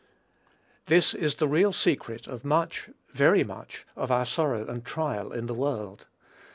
[0.87, 5.45] This is the real secret of much, very much, of our sorrow and trial in
[5.45, 6.07] the world.